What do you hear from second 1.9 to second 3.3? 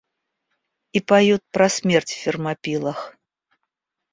в Фермопилах.